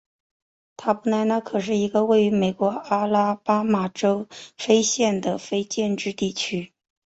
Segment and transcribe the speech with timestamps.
[0.77, 4.27] 塔布莱纳可是一个位于美国阿拉巴马州科
[4.57, 6.73] 菲县的非建制地区。